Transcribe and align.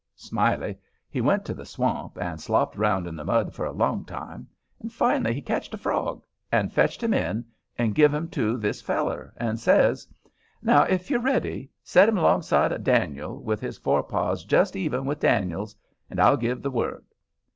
Smiley 0.15 0.79
he 1.11 1.21
went 1.21 1.45
to 1.45 1.53
the 1.53 1.63
swamp 1.63 2.17
and 2.19 2.41
slopped 2.41 2.75
around 2.75 3.05
in 3.05 3.15
the 3.15 3.23
mud 3.23 3.53
for 3.53 3.67
a 3.67 3.71
long 3.71 4.03
time, 4.03 4.47
and 4.79 4.91
finally 4.91 5.31
he 5.31 5.43
ketched 5.43 5.75
a 5.75 5.77
frog, 5.77 6.23
and 6.51 6.73
fetched 6.73 7.03
him 7.03 7.13
in, 7.13 7.45
and 7.77 7.93
give 7.93 8.11
him 8.11 8.27
to 8.29 8.57
this 8.57 8.81
feller, 8.81 9.31
and 9.37 9.59
says: 9.59 10.07
"Now, 10.63 10.85
if 10.85 11.11
you're 11.11 11.19
ready, 11.21 11.69
set 11.83 12.09
him 12.09 12.17
alongside 12.17 12.71
of 12.71 12.83
Dan'l, 12.83 13.43
with 13.43 13.61
his 13.61 13.77
forepaws 13.77 14.43
just 14.43 14.75
even 14.75 15.05
with 15.05 15.19
Dan'l's, 15.19 15.75
and 16.09 16.19
I'll 16.19 16.35
give 16.35 16.63
the 16.63 16.71
word." 16.71 17.05